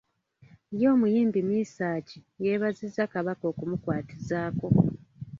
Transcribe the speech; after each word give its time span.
Ye 0.79 0.85
omuyimbi 0.93 1.39
Mesach 1.49 2.09
yeebazizza 2.43 3.03
Kabaka 3.13 3.43
okumukwatizaako. 3.51 4.67